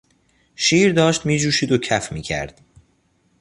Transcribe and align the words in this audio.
شیر 0.55 0.93
داشت 0.93 1.25
میجوشید 1.25 1.71
و 1.71 1.77
کف 1.77 2.11
میکرد. 2.11 2.61